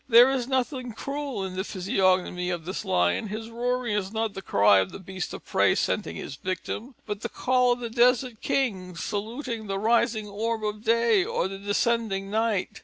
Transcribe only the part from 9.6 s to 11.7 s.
the rising orb of day or the